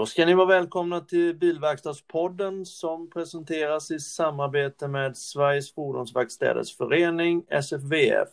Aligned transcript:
Då 0.00 0.06
ska 0.06 0.26
ni 0.26 0.34
vara 0.34 0.46
välkomna 0.46 1.00
till 1.00 1.34
Bilverkstadspodden 1.34 2.66
som 2.66 3.10
presenteras 3.10 3.90
i 3.90 3.98
samarbete 3.98 4.88
med 4.88 5.16
Sveriges 5.16 5.74
Fordonsverkstäders 5.74 6.76
Förening, 6.76 7.42
SFVF. 7.48 8.28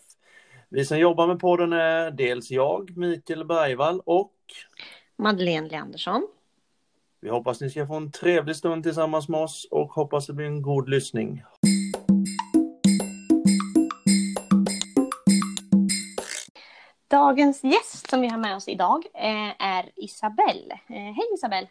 Vi 0.69 0.85
som 0.85 0.99
jobbar 0.99 1.27
med 1.27 1.39
podden 1.39 1.73
är 1.73 2.11
dels 2.11 2.51
jag, 2.51 2.97
Mikael 2.97 3.45
Bergvall 3.45 4.01
och 4.05 4.33
Madeleine 5.17 5.67
Leandersson. 5.67 6.27
Vi 7.21 7.29
hoppas 7.29 7.61
ni 7.61 7.69
ska 7.69 7.87
få 7.87 7.95
en 7.95 8.11
trevlig 8.11 8.55
stund 8.55 8.83
tillsammans 8.83 9.29
med 9.29 9.41
oss 9.41 9.67
och 9.71 9.91
hoppas 9.91 10.27
det 10.27 10.33
blir 10.33 10.45
en 10.45 10.61
god 10.61 10.89
lyssning. 10.89 11.43
Dagens 17.17 17.63
gäst 17.63 18.09
som 18.09 18.21
vi 18.21 18.27
har 18.27 18.37
med 18.37 18.55
oss 18.55 18.67
idag 18.67 19.05
eh, 19.13 19.67
är 19.67 19.91
Isabelle. 19.95 20.73
Eh, 20.73 20.95
hej 20.95 21.33
Isabelle! 21.33 21.67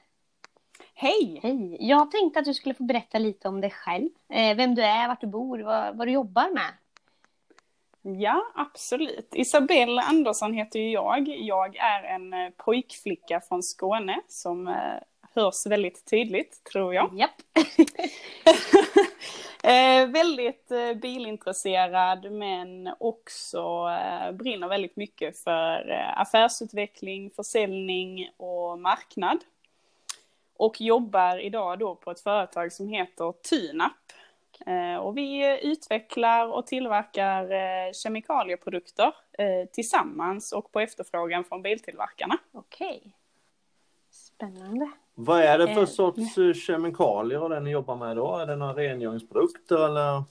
Hej! 0.95 1.41
Hej! 1.43 1.77
Jag 1.81 2.11
tänkte 2.11 2.39
att 2.39 2.45
du 2.45 2.55
skulle 2.55 2.75
få 2.75 2.83
berätta 2.83 3.19
lite 3.19 3.49
om 3.49 3.61
dig 3.61 3.71
själv. 3.71 4.09
Eh, 4.29 4.57
vem 4.57 4.75
du 4.75 4.83
är, 4.83 5.09
vart 5.09 5.21
du 5.21 5.27
bor, 5.27 5.59
vad, 5.59 5.97
vad 5.97 6.07
du 6.07 6.13
jobbar 6.13 6.51
med. 6.55 6.71
Ja, 8.23 8.43
absolut. 8.55 9.29
Isabelle 9.33 10.03
Andersson 10.03 10.55
heter 10.55 10.79
ju 10.79 10.91
jag. 10.91 11.29
Jag 11.29 11.77
är 11.77 12.03
en 12.03 12.53
pojkflicka 12.57 13.41
från 13.41 13.63
Skåne 13.63 14.21
som 14.29 14.75
hörs 15.37 15.67
väldigt 15.67 16.05
tydligt, 16.11 16.65
tror 16.65 16.95
jag. 16.95 17.19
Japp. 17.19 17.43
eh, 19.63 20.07
väldigt 20.07 20.71
eh, 20.71 20.93
bilintresserad 20.95 22.33
men 22.33 22.95
också 22.99 23.89
eh, 23.89 24.33
brinner 24.33 24.69
väldigt 24.69 24.97
mycket 24.97 25.39
för 25.39 25.91
eh, 25.91 26.21
affärsutveckling, 26.21 27.31
försäljning 27.31 28.31
och 28.37 28.79
marknad. 28.79 29.39
Och 30.57 30.81
jobbar 30.81 31.39
idag 31.39 31.79
då 31.79 31.95
på 31.95 32.11
ett 32.11 32.21
företag 32.21 32.73
som 32.73 32.89
heter 32.89 33.33
Tunap. 33.33 33.93
Eh, 34.67 34.97
och 34.97 35.17
vi 35.17 35.61
utvecklar 35.63 36.47
och 36.47 36.67
tillverkar 36.67 37.53
eh, 37.53 37.93
kemikalieprodukter 37.93 39.13
tillsammans 39.73 40.53
och 40.53 40.73
på 40.73 40.81
efterfrågan 40.81 41.45
från 41.45 41.63
biltillverkarna. 41.63 42.39
Okej. 42.53 43.13
Spännande. 44.11 44.91
Vad 45.19 45.41
är 45.41 45.59
det 45.59 45.67
för 45.67 45.81
eh, 45.81 45.87
sorts 45.87 46.39
eh, 46.39 46.53
kemikalier 46.53 47.43
och 47.43 47.51
det 47.51 47.61
ni 47.61 47.71
jobbar 47.71 47.97
med 47.97 48.17
då? 48.17 48.37
Är 48.37 48.47
det 48.47 48.57
några 48.57 48.73
rengöringsprodukter 48.73 49.87
eller? 49.87 50.23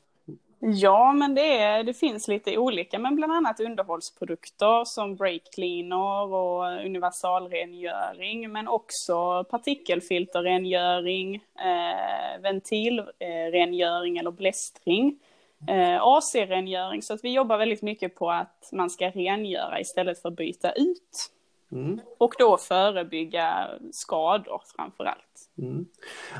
Ja, 0.59 1.13
men 1.13 1.35
det, 1.35 1.57
är, 1.57 1.83
det 1.83 1.93
finns 1.93 2.27
lite 2.27 2.57
olika, 2.57 2.99
men 2.99 3.15
bland 3.15 3.33
annat 3.33 3.59
underhållsprodukter 3.59 4.85
som 4.85 5.15
break 5.15 5.41
cleaner 5.55 6.33
och 6.33 6.85
universalrengöring, 6.85 8.51
men 8.51 8.67
också 8.67 9.43
partikelfilterrengöring, 9.43 11.35
eh, 11.35 12.41
ventilrengöring 12.41 14.17
eller 14.17 14.31
blästring, 14.31 15.19
eh, 15.67 16.01
AC-rengöring. 16.01 17.01
Så 17.01 17.13
att 17.13 17.23
vi 17.23 17.33
jobbar 17.33 17.57
väldigt 17.57 17.81
mycket 17.81 18.15
på 18.15 18.31
att 18.31 18.69
man 18.71 18.89
ska 18.89 19.09
rengöra 19.09 19.79
istället 19.79 20.21
för 20.21 20.29
att 20.29 20.35
byta 20.35 20.71
ut. 20.71 21.31
Mm. 21.75 21.99
Och 22.17 22.33
då 22.39 22.57
förebygga 22.57 23.69
skador 23.91 24.61
framför 24.75 25.05
allt. 25.05 25.49
Mm. 25.57 25.85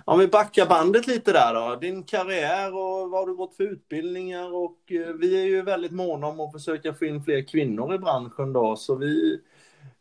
Om 0.06 0.20
vi 0.20 0.28
backar 0.28 0.66
bandet 0.66 1.08
lite 1.08 1.32
där 1.32 1.54
då. 1.54 1.76
Din 1.76 2.04
karriär 2.04 2.74
och 2.74 3.10
vad 3.10 3.20
har 3.20 3.28
du 3.28 3.36
gått 3.36 3.56
för 3.56 3.64
utbildningar 3.64 4.54
och 4.54 4.92
eh, 4.92 5.14
vi 5.14 5.42
är 5.42 5.46
ju 5.46 5.62
väldigt 5.62 5.92
måna 5.92 6.28
om 6.28 6.40
att 6.40 6.52
försöka 6.52 6.94
få 6.94 7.06
in 7.06 7.24
fler 7.24 7.48
kvinnor 7.48 7.96
i 7.96 7.98
branschen 7.98 8.54
då 8.54 8.76
så 8.76 8.96
vi 8.96 9.42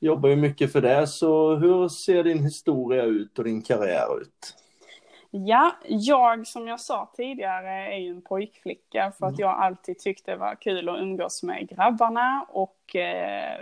jobbar 0.01 0.29
ju 0.29 0.37
mycket 0.37 0.73
för 0.73 0.81
det. 0.81 1.07
Så 1.07 1.57
hur 1.57 1.89
ser 1.89 2.25
din 2.25 2.43
historia 2.43 3.03
ut 3.03 3.39
och 3.39 3.45
din 3.45 3.63
karriär 3.63 4.21
ut? 4.21 4.55
Ja, 5.31 5.77
jag 5.89 6.47
som 6.47 6.69
jag 6.69 6.81
sa 6.81 7.13
tidigare 7.17 7.95
är 7.95 7.99
ju 7.99 8.11
en 8.11 8.23
pojkflicka 8.23 9.13
för 9.19 9.27
att 9.27 9.33
mm. 9.33 9.41
jag 9.41 9.51
alltid 9.51 9.99
tyckte 9.99 10.31
det 10.31 10.37
var 10.37 10.55
kul 10.55 10.89
att 10.89 10.99
umgås 10.99 11.43
med 11.43 11.69
grabbarna 11.69 12.47
och 12.49 12.97
eh, 12.97 13.61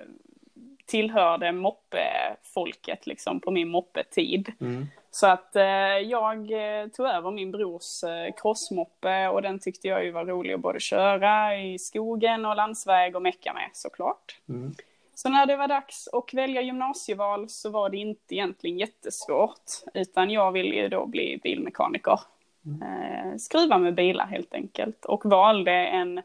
tillhörde 0.93 1.53
moppefolket 1.53 3.07
liksom 3.07 3.41
på 3.41 3.51
min 3.51 3.69
moppetid. 3.69 4.53
Mm. 4.61 4.87
Så 5.11 5.27
att 5.27 5.57
eh, 5.57 5.65
jag 6.05 6.39
eh, 6.51 6.89
tog 6.89 7.07
över 7.07 7.31
min 7.31 7.51
brors 7.51 8.05
eh, 8.05 8.35
crossmoppe 8.43 9.29
och 9.29 9.43
den 9.43 9.59
tyckte 9.59 9.89
jag 9.89 10.05
ju 10.05 10.11
var 10.11 10.25
rolig 10.25 10.55
att 10.55 10.61
både 10.61 10.81
köra 10.81 11.59
i 11.61 11.79
skogen 11.79 12.47
och 12.47 12.57
landsväg 12.57 13.17
och 13.17 13.23
mecka 13.23 13.53
med 13.53 13.71
såklart. 13.73 14.41
Mm. 14.49 14.75
Så 15.15 15.29
när 15.29 15.47
det 15.47 15.57
var 15.57 15.69
dags 15.69 16.09
att 16.13 16.35
välja 16.35 16.63
gymnasieval 16.63 17.49
så 17.49 17.71
var 17.71 17.91
det 17.91 17.97
inte 17.97 18.35
egentligen 18.35 18.79
jättesvårt, 18.79 19.71
utan 19.95 20.31
jag 20.31 20.53
ville 20.53 20.75
ju 20.75 20.89
då 20.89 21.07
bli 21.07 21.41
bilmekaniker. 21.43 22.21
Mm. 22.67 22.83
Eh, 22.83 23.37
skruva 23.37 23.79
med 23.79 23.95
bilar 23.95 24.27
helt 24.27 24.55
enkelt 24.55 25.05
och 25.05 25.25
valde 25.25 25.73
en 25.73 26.23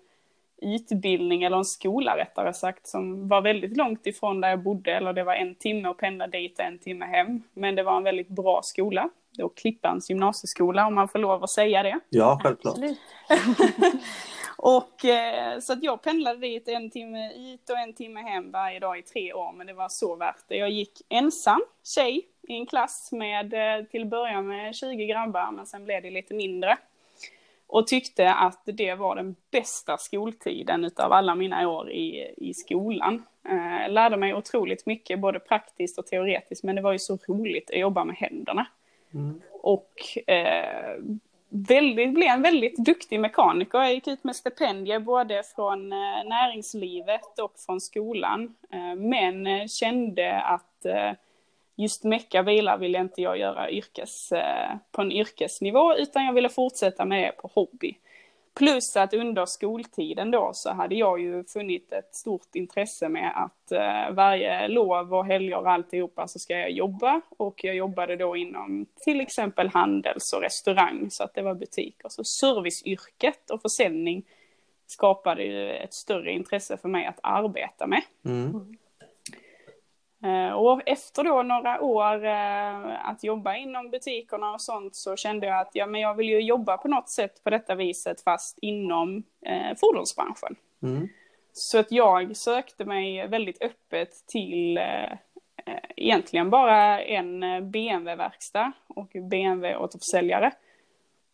utbildning, 0.61 1.43
eller 1.43 1.57
en 1.57 1.65
skola 1.65 2.17
rättare 2.17 2.53
sagt, 2.53 2.87
som 2.87 3.27
var 3.27 3.41
väldigt 3.41 3.77
långt 3.77 4.07
ifrån 4.07 4.41
där 4.41 4.49
jag 4.49 4.59
bodde, 4.59 4.91
eller 4.91 5.13
det 5.13 5.23
var 5.23 5.33
en 5.33 5.55
timme 5.55 5.89
att 5.89 5.97
pendla 5.97 6.27
dit 6.27 6.59
och 6.59 6.65
en 6.65 6.79
timme 6.79 7.05
hem. 7.05 7.43
Men 7.53 7.75
det 7.75 7.83
var 7.83 7.97
en 7.97 8.03
väldigt 8.03 8.27
bra 8.27 8.61
skola, 8.63 9.09
då 9.37 9.49
Klippans 9.49 10.09
gymnasieskola 10.09 10.87
om 10.87 10.95
man 10.95 11.07
får 11.07 11.19
lov 11.19 11.43
att 11.43 11.49
säga 11.49 11.83
det. 11.83 11.99
Ja, 12.09 12.39
självklart. 12.43 12.77
och 14.57 15.05
eh, 15.05 15.59
så 15.59 15.73
att 15.73 15.83
jag 15.83 16.01
pendlade 16.01 16.39
dit 16.39 16.67
en 16.67 16.89
timme 16.89 17.33
ut 17.33 17.69
och 17.69 17.77
en 17.77 17.93
timme 17.93 18.21
hem 18.21 18.51
varje 18.51 18.79
dag 18.79 18.99
i 18.99 19.01
tre 19.01 19.33
år, 19.33 19.51
men 19.51 19.67
det 19.67 19.73
var 19.73 19.89
så 19.89 20.15
värt 20.15 20.43
det. 20.47 20.55
Jag 20.55 20.69
gick 20.69 21.01
ensam, 21.09 21.61
tjej, 21.83 22.25
i 22.47 22.53
en 22.53 22.65
klass 22.65 23.09
med 23.11 23.53
eh, 23.53 23.85
till 23.85 24.01
att 24.01 24.07
börja 24.07 24.41
med 24.41 24.75
20 24.75 25.05
grabbar, 25.05 25.51
men 25.51 25.65
sen 25.65 25.85
blev 25.85 26.01
det 26.01 26.09
lite 26.09 26.33
mindre. 26.33 26.77
Och 27.67 27.87
tyckte 27.87 28.33
att 28.33 28.61
det 28.65 28.95
var 28.95 29.15
den 29.15 29.35
bästa 29.51 29.97
skoltiden 29.97 30.85
utav 30.85 31.13
alla 31.13 31.35
mina 31.35 31.69
år 31.69 31.91
i, 31.91 32.33
i 32.37 32.53
skolan. 32.53 33.23
Eh, 33.49 33.91
lärde 33.91 34.17
mig 34.17 34.33
otroligt 34.33 34.85
mycket, 34.85 35.19
både 35.19 35.39
praktiskt 35.39 35.99
och 35.99 36.07
teoretiskt, 36.07 36.63
men 36.63 36.75
det 36.75 36.81
var 36.81 36.91
ju 36.91 36.99
så 36.99 37.17
roligt 37.27 37.69
att 37.71 37.79
jobba 37.79 38.03
med 38.03 38.15
händerna. 38.15 38.67
Mm. 39.13 39.41
Och 39.51 39.93
eh, 40.27 40.95
väldigt, 41.49 42.13
blev 42.13 42.29
en 42.29 42.41
väldigt 42.41 42.77
duktig 42.77 43.19
mekaniker. 43.19 43.77
Jag 43.77 43.93
gick 43.93 44.07
ut 44.07 44.23
med 44.23 44.35
stipendier 44.35 44.99
både 44.99 45.43
från 45.55 45.91
eh, 45.91 46.23
näringslivet 46.25 47.39
och 47.39 47.53
från 47.65 47.81
skolan. 47.81 48.55
Eh, 48.71 48.95
men 48.95 49.67
kände 49.67 50.41
att 50.41 50.85
just 51.77 52.03
mecka 52.03 52.43
bilar 52.43 52.77
ville 52.77 52.99
inte 52.99 53.21
jag 53.21 53.37
göra 53.37 53.71
yrkes, 53.71 54.31
eh, 54.31 54.75
på 54.91 55.01
en 55.01 55.11
yrkesnivå 55.11 55.95
utan 55.95 56.25
jag 56.25 56.33
ville 56.33 56.49
fortsätta 56.49 57.05
med 57.05 57.23
det 57.23 57.31
på 57.31 57.51
hobby. 57.53 57.97
Plus 58.57 58.95
att 58.95 59.13
under 59.13 59.45
skoltiden 59.45 60.31
då 60.31 60.51
så 60.53 60.73
hade 60.73 60.95
jag 60.95 61.19
ju 61.19 61.43
funnit 61.43 61.93
ett 61.93 62.15
stort 62.15 62.55
intresse 62.55 63.09
med 63.09 63.31
att 63.35 63.71
eh, 63.71 64.15
varje 64.15 64.67
lov 64.67 65.13
och 65.13 65.25
helger 65.25 65.57
och 65.57 65.71
alltihopa 65.71 66.27
så 66.27 66.39
ska 66.39 66.53
jag 66.53 66.71
jobba 66.71 67.21
och 67.37 67.63
jag 67.63 67.75
jobbade 67.75 68.15
då 68.15 68.35
inom 68.35 68.85
till 69.03 69.21
exempel 69.21 69.67
handels 69.67 70.33
och 70.33 70.41
restaurang 70.41 71.11
så 71.11 71.23
att 71.23 71.33
det 71.33 71.41
var 71.41 71.55
butiker. 71.55 72.09
Så 72.09 72.23
serviceyrket 72.23 73.49
och 73.49 73.61
försäljning 73.61 74.23
skapade 74.87 75.43
ju 75.43 75.71
ett 75.71 75.93
större 75.93 76.31
intresse 76.31 76.77
för 76.77 76.89
mig 76.89 77.05
att 77.05 77.19
arbeta 77.23 77.87
med. 77.87 78.01
Mm. 78.25 78.77
Eh, 80.23 80.51
och 80.51 80.81
efter 80.85 81.23
då 81.23 81.43
några 81.43 81.81
år 81.81 82.25
eh, 82.25 83.09
att 83.09 83.23
jobba 83.23 83.55
inom 83.55 83.89
butikerna 83.89 84.51
och 84.51 84.61
sånt 84.61 84.95
så 84.95 85.15
kände 85.15 85.47
jag 85.47 85.59
att 85.59 85.71
ja, 85.73 85.85
men 85.85 86.01
jag 86.01 86.15
vill 86.15 86.29
ju 86.29 86.41
jobba 86.41 86.77
på 86.77 86.87
något 86.87 87.09
sätt 87.09 87.43
på 87.43 87.49
detta 87.49 87.75
viset 87.75 88.23
fast 88.23 88.59
inom 88.61 89.23
eh, 89.45 89.77
fordonsbranschen. 89.81 90.55
Mm. 90.83 91.09
Så 91.53 91.79
att 91.79 91.91
jag 91.91 92.37
sökte 92.37 92.85
mig 92.85 93.27
väldigt 93.27 93.61
öppet 93.61 94.09
till 94.27 94.77
eh, 94.77 95.17
egentligen 95.95 96.49
bara 96.49 97.01
en 97.01 97.39
BMW-verkstad 97.71 98.71
och 98.87 99.07
BMW-återförsäljare. 99.07 100.51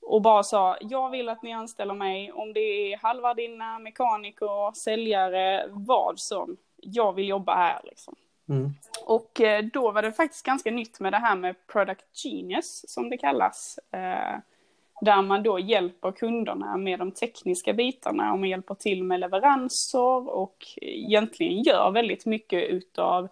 Och 0.01 0.21
bara 0.21 0.44
sa, 0.44 0.77
jag 0.81 1.09
vill 1.09 1.29
att 1.29 1.44
ni 1.44 1.53
anställer 1.53 1.94
mig 1.94 2.31
om 2.31 2.53
det 2.53 2.59
är 2.59 2.97
halvvärdinna, 2.97 3.79
mekaniker, 3.79 4.74
säljare, 4.86 5.65
vad 5.69 6.13
som. 6.18 6.57
Jag 6.77 7.13
vill 7.13 7.29
jobba 7.29 7.56
här 7.56 7.81
liksom. 7.83 8.15
Mm. 8.49 8.71
Och 9.05 9.41
eh, 9.41 9.63
då 9.73 9.91
var 9.91 10.01
det 10.01 10.11
faktiskt 10.11 10.45
ganska 10.45 10.71
nytt 10.71 10.99
med 10.99 11.13
det 11.13 11.17
här 11.17 11.35
med 11.35 11.55
Product 11.67 12.05
Genius 12.23 12.85
som 12.87 13.09
det 13.09 13.17
kallas. 13.17 13.79
Eh, 13.91 14.39
där 15.01 15.21
man 15.21 15.43
då 15.43 15.59
hjälper 15.59 16.11
kunderna 16.11 16.77
med 16.77 16.99
de 16.99 17.11
tekniska 17.11 17.73
bitarna 17.73 18.33
och 18.33 18.39
man 18.39 18.49
hjälper 18.49 18.75
till 18.75 19.03
med 19.03 19.19
leveranser 19.19 20.29
och 20.29 20.65
egentligen 20.81 21.61
gör 21.61 21.91
väldigt 21.91 22.25
mycket 22.25 22.69
utav 22.69 23.27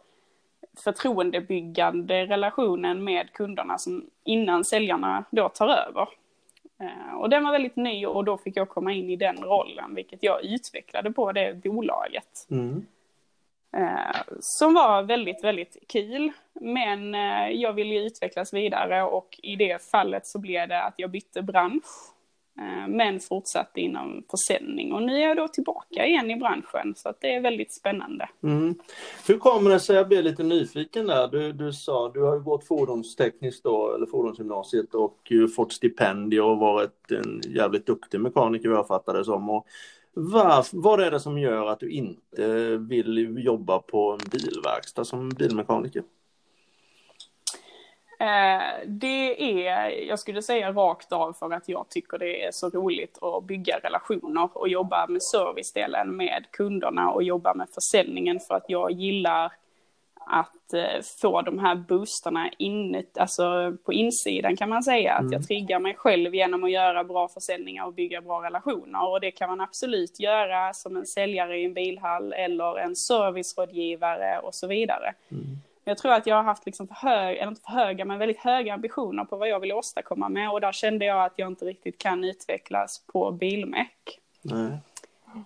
förtroendebyggande 0.83 2.25
relationen 2.25 3.03
med 3.03 3.33
kunderna 3.33 3.77
som 3.77 4.05
innan 4.23 4.65
säljarna 4.65 5.23
då 5.31 5.49
tar 5.49 5.67
över. 5.67 6.07
Eh, 6.79 7.15
och 7.15 7.29
den 7.29 7.43
var 7.43 7.51
väldigt 7.51 7.75
ny 7.75 8.05
och 8.05 8.25
då 8.25 8.37
fick 8.37 8.57
jag 8.57 8.69
komma 8.69 8.93
in 8.93 9.09
i 9.09 9.15
den 9.15 9.37
rollen, 9.37 9.95
vilket 9.95 10.23
jag 10.23 10.45
utvecklade 10.45 11.11
på 11.11 11.31
det 11.31 11.63
bolaget. 11.63 12.47
Mm. 12.51 12.85
Eh, 13.77 14.21
som 14.39 14.73
var 14.73 15.03
väldigt, 15.03 15.43
väldigt 15.43 15.77
kul. 15.87 16.31
Men 16.53 17.15
eh, 17.15 17.49
jag 17.49 17.73
ville 17.73 17.93
ju 17.93 18.05
utvecklas 18.05 18.53
vidare 18.53 19.03
och 19.03 19.39
i 19.43 19.55
det 19.55 19.83
fallet 19.91 20.27
så 20.27 20.39
blev 20.39 20.67
det 20.67 20.83
att 20.83 20.93
jag 20.97 21.11
bytte 21.11 21.41
bransch. 21.41 22.11
Eh, 22.57 22.87
men 22.87 23.19
fortsatte 23.19 23.81
inom 23.81 24.23
försäljning 24.31 24.93
och 24.93 25.03
nu 25.03 25.15
är 25.15 25.27
jag 25.27 25.37
då 25.37 25.47
tillbaka 25.47 26.05
igen 26.05 26.31
i 26.31 26.35
branschen 26.35 26.93
så 26.95 27.09
att 27.09 27.21
det 27.21 27.35
är 27.35 27.41
väldigt 27.41 27.73
spännande. 27.73 28.29
Mm. 28.43 28.75
Hur 29.27 29.37
kommer 29.37 29.69
det 29.69 29.79
sig, 29.79 29.95
jag 29.95 30.07
blev 30.07 30.23
lite 30.23 30.43
nyfiken 30.43 31.07
där, 31.07 31.27
du, 31.27 31.51
du 31.51 31.73
sa 31.73 32.11
du 32.13 32.21
har 32.21 32.33
ju 32.35 32.41
gått 32.41 32.67
fordonstekniskt 32.67 33.63
då, 33.63 33.95
eller 33.95 34.05
fordonsgymnasiet 34.05 34.93
och 34.93 35.31
fått 35.55 35.73
stipendier 35.73 36.43
och 36.43 36.57
varit 36.57 37.11
en 37.11 37.41
jävligt 37.47 37.85
duktig 37.85 38.19
mekaniker 38.19 38.69
vad 38.69 38.77
jag 38.77 38.87
fattade 38.87 39.19
det 39.19 39.25
som. 39.25 39.49
Och 39.49 39.67
varför, 40.13 40.77
vad 40.77 41.01
är 41.01 41.11
det 41.11 41.19
som 41.19 41.37
gör 41.37 41.67
att 41.67 41.79
du 41.79 41.89
inte 41.89 42.77
vill 42.77 43.37
jobba 43.45 43.79
på 43.79 44.11
en 44.11 44.29
bilverkstad 44.31 45.05
som 45.05 45.29
bilmekaniker? 45.29 46.03
Eh, 48.21 48.61
det 48.85 49.67
är, 49.67 49.89
jag 49.89 50.19
skulle 50.19 50.41
säga 50.41 50.71
rakt 50.71 51.11
av 51.11 51.33
för 51.33 51.53
att 51.53 51.69
jag 51.69 51.89
tycker 51.89 52.17
det 52.17 52.43
är 52.43 52.51
så 52.51 52.69
roligt 52.69 53.23
att 53.23 53.43
bygga 53.43 53.79
relationer 53.79 54.49
och 54.53 54.69
jobba 54.69 55.07
med 55.07 55.23
servicedelen 55.23 56.17
med 56.17 56.45
kunderna 56.51 57.11
och 57.11 57.23
jobba 57.23 57.53
med 57.53 57.67
försäljningen 57.69 58.39
för 58.39 58.55
att 58.55 58.65
jag 58.67 58.91
gillar 58.91 59.51
att 60.25 60.73
eh, 60.73 61.01
få 61.21 61.41
de 61.41 61.59
här 61.59 61.75
boostarna 61.75 62.49
inuti, 62.57 63.19
alltså 63.19 63.77
på 63.85 63.93
insidan 63.93 64.57
kan 64.57 64.69
man 64.69 64.83
säga. 64.83 65.13
Mm. 65.13 65.25
Att 65.25 65.33
jag 65.33 65.47
triggar 65.47 65.79
mig 65.79 65.95
själv 65.95 66.35
genom 66.35 66.63
att 66.63 66.71
göra 66.71 67.03
bra 67.03 67.27
försäljningar 67.27 67.85
och 67.85 67.93
bygga 67.93 68.21
bra 68.21 68.43
relationer. 68.43 69.09
Och 69.09 69.21
det 69.21 69.31
kan 69.31 69.49
man 69.49 69.61
absolut 69.61 70.19
göra 70.19 70.73
som 70.73 70.97
en 70.97 71.05
säljare 71.05 71.57
i 71.57 71.65
en 71.65 71.73
bilhall 71.73 72.33
eller 72.33 72.79
en 72.79 72.95
servicerådgivare 72.95 74.39
och 74.39 74.55
så 74.55 74.67
vidare. 74.67 75.13
Mm. 75.31 75.45
Jag 75.83 75.97
tror 75.97 76.13
att 76.13 76.27
jag 76.27 76.35
har 76.35 76.43
haft 76.43 76.65
liksom 76.65 76.87
för 76.87 76.95
höga, 76.95 77.39
eller 77.39 77.47
inte 77.47 77.61
för 77.61 77.71
höga, 77.71 78.05
men 78.05 78.19
väldigt 78.19 78.39
höga 78.39 78.73
ambitioner 78.73 79.25
på 79.25 79.37
vad 79.37 79.49
jag 79.49 79.59
vill 79.59 79.71
åstadkomma 79.71 80.29
med. 80.29 80.51
Och 80.51 80.61
där 80.61 80.71
kände 80.71 81.05
jag 81.05 81.25
att 81.25 81.33
jag 81.35 81.47
inte 81.47 81.65
riktigt 81.65 81.97
kan 81.97 82.23
utvecklas 82.23 83.03
på 83.13 83.31
bilmek. 83.31 84.19
Nej. 84.41 84.71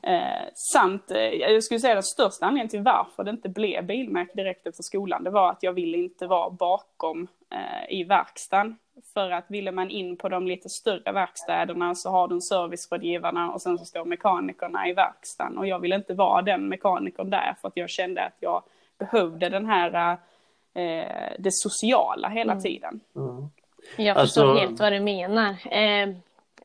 Eh, 0.02 0.48
samt, 0.74 1.12
eh, 1.12 1.18
jag 1.20 1.64
skulle 1.64 1.80
säga 1.80 1.94
den 1.94 2.04
största 2.04 2.46
anledningen 2.46 2.70
till 2.70 2.82
varför 2.82 3.24
det 3.24 3.32
inte 3.32 3.50
blev 3.50 3.86
bilmärk 3.86 4.34
direkt 4.34 4.68
efter 4.68 4.84
skolan, 4.84 5.24
det 5.24 5.30
var 5.30 5.52
att 5.52 5.64
jag 5.64 5.74
ville 5.74 5.98
inte 5.98 6.28
vara 6.28 6.50
bakom 6.50 7.28
eh, 7.50 7.98
i 8.00 8.04
verkstaden. 8.04 8.78
För 9.14 9.32
att 9.32 9.46
ville 9.48 9.72
man 9.72 9.90
in 9.90 10.18
på 10.18 10.30
de 10.30 10.48
lite 10.48 10.70
större 10.70 11.12
verkstäderna 11.12 11.96
så 11.96 12.10
har 12.10 12.28
du 12.28 12.42
servicerådgivarna 12.42 13.52
och 13.52 13.62
sen 13.62 13.78
så 13.78 13.86
står 13.86 14.06
mekanikerna 14.06 14.88
i 14.90 14.94
verkstaden. 14.94 15.58
Och 15.58 15.68
jag 15.68 15.80
ville 15.80 15.96
inte 15.96 16.14
vara 16.14 16.42
den 16.42 16.68
mekanikern 16.68 17.30
där 17.30 17.56
för 17.62 17.68
att 17.68 17.78
jag 17.78 17.90
kände 17.90 18.26
att 18.26 18.36
jag 18.40 18.64
behövde 18.98 19.50
den 19.50 19.66
här, 19.66 20.18
eh, 20.74 21.34
det 21.40 21.52
sociala 21.52 22.30
hela 22.30 22.52
mm. 22.52 22.64
tiden. 22.64 23.00
Mm. 23.16 23.50
Jag 23.98 24.18
förstår 24.18 24.50
alltså... 24.50 24.66
helt 24.66 24.80
vad 24.80 24.92
du 24.92 25.00
menar. 25.00 25.56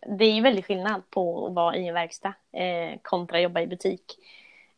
Eh, 0.01 0.17
det 0.17 0.25
är 0.25 0.33
ju 0.33 0.43
väldigt 0.43 0.67
skillnad 0.67 1.11
på 1.11 1.47
att 1.47 1.55
vara 1.55 1.77
i 1.77 1.89
en 1.89 1.95
verkstad 1.95 2.35
eh, 2.53 2.99
kontra 3.03 3.41
jobba 3.41 3.61
i 3.61 3.67
butik. 3.67 4.19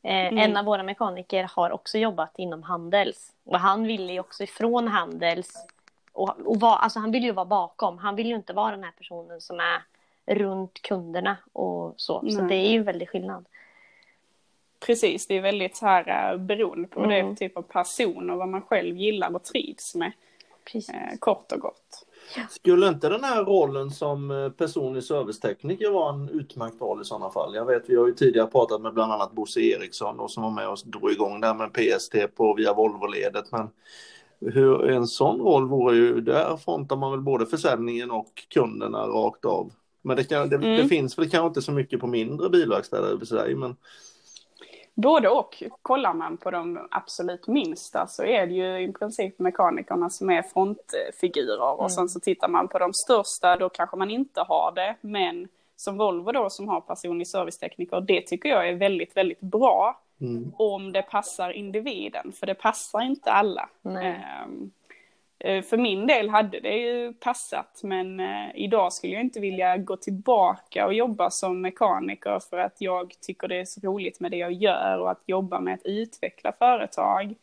Eh, 0.02 0.26
mm. 0.26 0.38
En 0.38 0.56
av 0.56 0.64
våra 0.64 0.82
mekaniker 0.82 1.48
har 1.50 1.70
också 1.70 1.98
jobbat 1.98 2.38
inom 2.38 2.62
Handels 2.62 3.32
och 3.44 3.58
han 3.58 3.82
ville 3.82 4.12
ju 4.12 4.20
också 4.20 4.42
ifrån 4.42 4.88
Handels 4.88 5.66
och, 6.12 6.40
och 6.46 6.60
var, 6.60 6.76
alltså 6.76 6.98
han 6.98 7.12
vill 7.12 7.24
ju 7.24 7.32
vara 7.32 7.46
bakom. 7.46 7.98
Han 7.98 8.16
vill 8.16 8.26
ju 8.26 8.34
inte 8.34 8.52
vara 8.52 8.70
den 8.70 8.84
här 8.84 8.92
personen 8.98 9.40
som 9.40 9.60
är 9.60 9.82
runt 10.26 10.82
kunderna 10.82 11.36
och 11.52 11.94
så. 11.96 12.20
Mm. 12.20 12.30
Så 12.30 12.40
det 12.40 12.54
är 12.54 12.70
ju 12.70 12.78
en 12.78 12.84
väldig 12.84 13.08
skillnad. 13.08 13.44
Precis, 14.86 15.26
det 15.26 15.34
är 15.34 15.40
väldigt 15.40 15.76
så 15.76 15.86
här 15.86 16.32
uh, 16.32 16.40
beroende 16.40 16.88
på 16.88 17.00
mm. 17.00 17.10
vad 17.10 17.18
det 17.18 17.20
är 17.20 17.28
för 17.28 17.36
typ 17.36 17.56
av 17.56 17.62
person 17.62 18.30
och 18.30 18.38
vad 18.38 18.48
man 18.48 18.62
själv 18.62 18.96
gillar 18.96 19.34
och 19.34 19.44
trivs 19.44 19.94
med. 19.94 20.12
Eh, 20.74 21.18
kort 21.18 21.52
och 21.52 21.60
gott. 21.60 22.06
Skulle 22.50 22.88
inte 22.88 23.08
den 23.08 23.24
här 23.24 23.44
rollen 23.44 23.90
som 23.90 24.30
eh, 24.30 24.48
personlig 24.48 25.04
servicetekniker 25.04 25.90
vara 25.90 26.14
en 26.14 26.28
utmärkt 26.28 26.80
roll 26.80 27.02
i 27.02 27.04
sådana 27.04 27.30
fall? 27.30 27.54
Jag 27.54 27.66
vet, 27.66 27.82
vi 27.86 27.96
har 27.96 28.06
ju 28.06 28.12
tidigare 28.12 28.46
pratat 28.46 28.80
med 28.80 28.94
bland 28.94 29.12
annat 29.12 29.32
Bosse 29.32 29.60
Eriksson 29.60 30.20
och 30.20 30.30
som 30.30 30.42
var 30.42 30.50
med 30.50 30.68
och 30.68 30.78
drog 30.84 31.12
igång 31.12 31.40
det 31.40 31.46
här 31.46 31.54
med 31.54 31.72
PST 31.72 32.14
på 32.36 32.54
via 32.54 32.74
Volvo-ledet. 32.74 33.52
Men 33.52 33.68
hur, 34.52 34.90
en 34.90 35.06
sån 35.06 35.40
roll 35.40 35.68
vore 35.68 35.96
ju, 35.96 36.20
där 36.20 36.56
frontar 36.56 36.96
man 36.96 37.10
väl 37.10 37.20
både 37.20 37.46
försäljningen 37.46 38.10
och 38.10 38.32
kunderna 38.54 39.06
rakt 39.06 39.44
av. 39.44 39.72
Men 40.02 40.16
det, 40.16 40.24
kan, 40.24 40.48
det, 40.48 40.56
mm. 40.56 40.76
det 40.76 40.88
finns 40.88 41.18
väl 41.18 41.30
kanske 41.30 41.46
inte 41.46 41.62
så 41.62 41.72
mycket 41.72 42.00
på 42.00 42.06
mindre 42.06 42.48
bilverkstäder 42.48 43.22
i 43.22 43.26
sig, 43.26 43.54
men 43.54 43.76
Både 44.94 45.28
och. 45.28 45.62
Kollar 45.82 46.14
man 46.14 46.36
på 46.36 46.50
de 46.50 46.88
absolut 46.90 47.46
minsta 47.46 48.06
så 48.06 48.24
är 48.24 48.46
det 48.46 48.54
ju 48.54 48.82
i 48.82 48.92
princip 48.92 49.38
mekanikerna 49.38 50.10
som 50.10 50.30
är 50.30 50.42
frontfigurer. 50.42 51.72
Mm. 51.72 51.84
Och 51.84 51.92
sen 51.92 52.08
så 52.08 52.20
tittar 52.20 52.48
man 52.48 52.68
på 52.68 52.78
de 52.78 52.92
största, 52.94 53.56
då 53.56 53.68
kanske 53.68 53.96
man 53.96 54.10
inte 54.10 54.40
har 54.40 54.72
det. 54.72 54.96
Men 55.00 55.48
som 55.76 55.96
Volvo 55.96 56.32
då 56.32 56.50
som 56.50 56.68
har 56.68 56.80
personlig 56.80 57.28
servicetekniker, 57.28 58.00
det 58.00 58.20
tycker 58.20 58.48
jag 58.48 58.68
är 58.68 58.74
väldigt, 58.74 59.16
väldigt 59.16 59.40
bra. 59.40 59.98
Mm. 60.20 60.52
Om 60.56 60.92
det 60.92 61.02
passar 61.02 61.50
individen, 61.50 62.32
för 62.32 62.46
det 62.46 62.54
passar 62.54 63.00
inte 63.00 63.30
alla. 63.32 63.68
Um, 63.82 64.70
för 65.42 65.76
min 65.76 66.06
del 66.06 66.28
hade 66.28 66.60
det 66.60 66.76
ju 66.76 67.12
passat 67.12 67.80
men 67.82 68.20
eh, 68.20 68.50
idag 68.54 68.92
skulle 68.92 69.12
jag 69.12 69.22
inte 69.22 69.40
vilja 69.40 69.76
gå 69.76 69.96
tillbaka 69.96 70.86
och 70.86 70.94
jobba 70.94 71.30
som 71.30 71.60
mekaniker 71.60 72.40
för 72.50 72.58
att 72.58 72.76
jag 72.78 73.14
tycker 73.20 73.48
det 73.48 73.60
är 73.60 73.64
så 73.64 73.80
roligt 73.80 74.20
med 74.20 74.30
det 74.30 74.36
jag 74.36 74.52
gör 74.52 74.98
och 74.98 75.10
att 75.10 75.22
jobba 75.26 75.60
med 75.60 75.74
att 75.74 75.84
utveckla 75.84 76.52
företag 76.52 77.34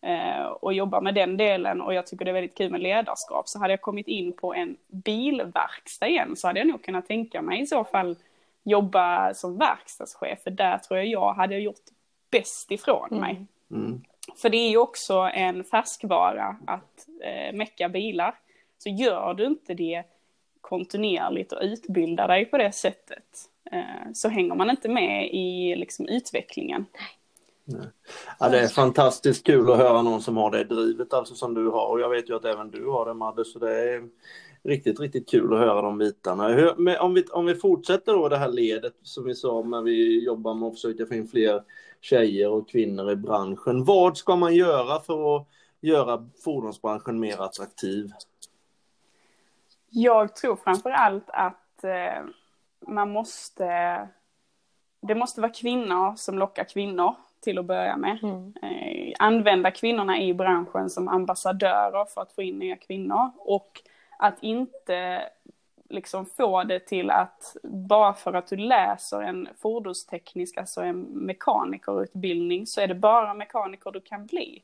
eh, 0.00 0.44
och 0.44 0.72
jobba 0.72 1.00
med 1.00 1.14
den 1.14 1.36
delen 1.36 1.80
och 1.80 1.94
jag 1.94 2.06
tycker 2.06 2.24
det 2.24 2.30
är 2.30 2.34
väldigt 2.34 2.58
kul 2.58 2.70
med 2.70 2.80
ledarskap. 2.80 3.48
Så 3.48 3.58
hade 3.58 3.72
jag 3.72 3.80
kommit 3.80 4.08
in 4.08 4.32
på 4.32 4.54
en 4.54 4.76
bilverkstad 4.86 6.08
igen 6.08 6.36
så 6.36 6.46
hade 6.46 6.60
jag 6.60 6.68
nog 6.68 6.84
kunnat 6.84 7.06
tänka 7.06 7.42
mig 7.42 7.60
i 7.60 7.66
så 7.66 7.84
fall 7.84 8.16
jobba 8.62 9.34
som 9.34 9.58
verkstadschef 9.58 10.42
för 10.42 10.50
där 10.50 10.78
tror 10.78 10.98
jag 10.98 11.06
jag 11.06 11.32
hade 11.34 11.56
gjort 11.56 11.84
bäst 12.30 12.70
ifrån 12.70 13.08
mig. 13.10 13.46
Mm. 13.70 13.84
Mm. 13.84 14.02
För 14.36 14.50
det 14.50 14.56
är 14.56 14.70
ju 14.70 14.76
också 14.76 15.14
en 15.34 15.64
färskvara 15.64 16.56
att 16.66 17.08
eh, 17.22 17.56
mecka 17.56 17.88
bilar. 17.88 18.34
Så 18.78 18.88
gör 18.88 19.34
du 19.34 19.46
inte 19.46 19.74
det 19.74 20.04
kontinuerligt 20.60 21.52
och 21.52 21.62
utbildar 21.62 22.28
dig 22.28 22.44
på 22.44 22.58
det 22.58 22.72
sättet 22.72 23.24
eh, 23.72 24.12
så 24.14 24.28
hänger 24.28 24.54
man 24.54 24.70
inte 24.70 24.88
med 24.88 25.30
i 25.32 25.76
liksom, 25.76 26.08
utvecklingen. 26.08 26.86
Nej. 26.92 27.21
Ja, 28.38 28.48
det 28.48 28.60
är 28.60 28.68
fantastiskt 28.68 29.46
kul 29.46 29.70
att 29.70 29.78
höra 29.78 30.02
någon 30.02 30.22
som 30.22 30.36
har 30.36 30.50
det 30.50 30.64
drivet 30.64 31.12
alltså 31.12 31.34
som 31.34 31.54
du 31.54 31.68
har 31.68 31.86
och 31.86 32.00
jag 32.00 32.08
vet 32.08 32.30
ju 32.30 32.36
att 32.36 32.44
även 32.44 32.70
du 32.70 32.86
har 32.86 33.06
det 33.06 33.14
Madde 33.14 33.44
så 33.44 33.58
det 33.58 33.94
är 33.94 34.02
riktigt, 34.62 35.00
riktigt 35.00 35.30
kul 35.30 35.52
att 35.52 35.58
höra 35.58 35.82
de 35.82 35.98
bitarna. 35.98 36.48
Hur, 36.48 37.00
om, 37.02 37.14
vi, 37.14 37.24
om 37.24 37.46
vi 37.46 37.54
fortsätter 37.54 38.12
då 38.12 38.28
det 38.28 38.36
här 38.36 38.48
ledet 38.48 38.94
som 39.02 39.24
vi 39.24 39.34
sa 39.34 39.62
när 39.62 39.82
vi 39.82 40.24
jobbar 40.24 40.54
med 40.54 40.66
att 40.66 40.74
försöka 40.74 41.06
få 41.06 41.14
in 41.14 41.28
fler 41.28 41.62
tjejer 42.00 42.50
och 42.50 42.68
kvinnor 42.68 43.10
i 43.10 43.16
branschen. 43.16 43.84
Vad 43.84 44.16
ska 44.16 44.36
man 44.36 44.54
göra 44.54 45.00
för 45.00 45.36
att 45.36 45.48
göra 45.80 46.28
fordonsbranschen 46.44 47.20
mer 47.20 47.42
attraktiv? 47.42 48.10
Jag 49.88 50.36
tror 50.36 50.56
framför 50.56 50.90
allt 50.90 51.24
att 51.26 51.84
eh, 51.84 52.24
man 52.86 53.10
måste... 53.10 53.68
Det 55.02 55.14
måste 55.14 55.40
vara 55.40 55.52
kvinnor 55.52 56.16
som 56.16 56.38
lockar 56.38 56.64
kvinnor 56.64 57.14
till 57.42 57.58
att 57.58 57.64
börja 57.64 57.96
med. 57.96 58.18
Mm. 58.22 58.54
Eh, 58.62 59.14
använda 59.18 59.70
kvinnorna 59.70 60.20
i 60.20 60.34
branschen 60.34 60.90
som 60.90 61.08
ambassadörer 61.08 62.04
för 62.04 62.22
att 62.22 62.32
få 62.32 62.42
in 62.42 62.58
nya 62.58 62.76
kvinnor. 62.76 63.30
Och 63.38 63.80
att 64.18 64.34
inte 64.40 65.22
liksom 65.88 66.26
få 66.26 66.64
det 66.64 66.80
till 66.80 67.10
att 67.10 67.56
bara 67.62 68.14
för 68.14 68.32
att 68.32 68.46
du 68.46 68.56
läser 68.56 69.22
en 69.22 69.48
fordonsteknisk, 69.58 70.56
alltså 70.56 70.80
en 70.80 71.00
mekanikerutbildning, 71.02 72.66
så 72.66 72.80
är 72.80 72.86
det 72.86 72.94
bara 72.94 73.34
mekaniker 73.34 73.90
du 73.90 74.00
kan 74.00 74.26
bli. 74.26 74.62